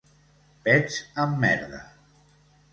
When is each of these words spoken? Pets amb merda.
Pets 0.67 0.97
amb 1.25 1.39
merda. 1.45 1.85